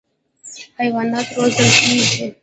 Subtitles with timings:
[0.77, 2.25] حیوانات روزل کېږي.